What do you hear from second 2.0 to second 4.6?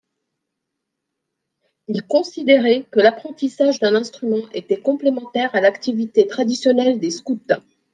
considérait que l'apprentissage d'un instrument